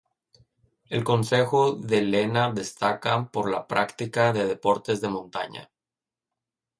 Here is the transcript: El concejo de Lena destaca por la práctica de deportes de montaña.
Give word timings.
El 0.89 1.03
concejo 1.03 1.73
de 1.73 2.01
Lena 2.01 2.51
destaca 2.51 3.29
por 3.31 3.51
la 3.51 3.67
práctica 3.67 4.33
de 4.33 4.47
deportes 4.47 4.99
de 4.99 5.09
montaña. 5.09 5.69